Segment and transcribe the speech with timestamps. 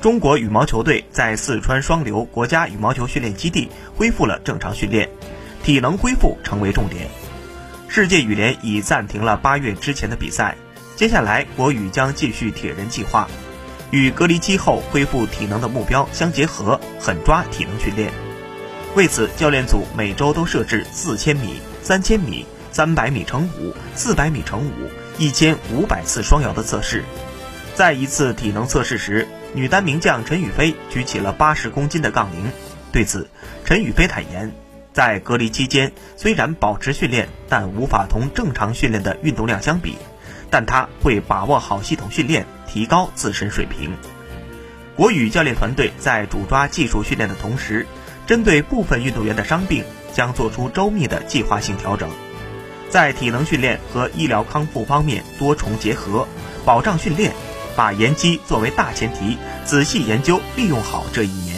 [0.00, 5.08] 中国羽毛球队在四川双流国家羽毛球训练基地恢复了正常训练，
[5.64, 7.08] 体能恢复成为重点。
[7.88, 10.56] 世界羽联已暂停了八月之前的比赛，
[10.96, 13.26] 接下来国羽将继续铁人计划，
[13.90, 18.12] 与隔离期后恢复体能的目标相结合，狠抓体能训练。
[18.94, 27.02] 为此，教练组每周都设置四千米、三千米、三百米乘五、四百米乘五、一千五百次双摇的测试。
[27.76, 32.50] 在一次体能测试时，女单名将陈雨菲举起了八十公斤的杠铃。
[32.90, 33.28] 对此，
[33.66, 34.50] 陈雨菲坦言。
[34.94, 39.98] 在隔离期间，虽然保持训练，但无法同正常训练的运动量相比。
[40.48, 43.92] 但他会把握好系统训练，提高自身水平。
[44.96, 47.86] 国羽教练团队在主抓技术训练的同时，
[48.26, 49.84] 针对部分运动员的伤病，
[50.14, 52.08] 将做出周密的计划性调整，
[52.88, 56.26] 在体能训练和医疗康复方面多重结合，
[56.64, 57.34] 保障训练，
[57.76, 61.55] 把延期作为大前提，仔细研究利用好这一年。